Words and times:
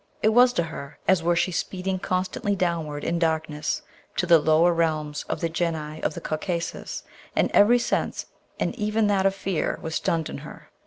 It 0.23 0.29
was 0.29 0.51
to 0.53 0.63
her 0.63 0.97
as 1.07 1.21
were 1.21 1.35
she 1.35 1.51
speeding 1.51 1.99
constantly 1.99 2.55
downward 2.55 3.03
in 3.03 3.19
darkness 3.19 3.83
to 4.15 4.25
the 4.25 4.39
lower 4.39 4.73
realms 4.73 5.21
of 5.29 5.41
the 5.41 5.47
Genii 5.47 6.01
of 6.01 6.15
the 6.15 6.21
Caucasus, 6.21 7.03
and 7.35 7.51
every 7.53 7.77
sense, 7.77 8.25
and 8.59 8.73
even 8.77 9.05
that 9.05 9.27
of 9.27 9.35
fear, 9.35 9.77
was 9.83 9.93
stunned 9.93 10.27
in 10.27 10.39
her. 10.39 10.71